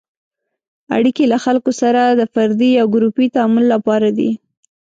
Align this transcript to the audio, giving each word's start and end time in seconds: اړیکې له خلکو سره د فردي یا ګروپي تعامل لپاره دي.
اړیکې 0.97 1.23
له 1.31 1.37
خلکو 1.45 1.71
سره 1.81 2.01
د 2.09 2.21
فردي 2.33 2.69
یا 2.77 2.83
ګروپي 2.93 3.27
تعامل 3.35 3.65
لپاره 3.73 4.09
دي. 4.17 4.29